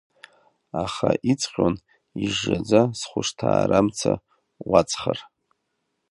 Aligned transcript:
Аха 0.83 1.09
иҵҟьон 1.31 1.75
ижжаӡа 2.23 2.81
схәышҭаарамца 2.99 4.11
уаҵхар. 4.69 5.19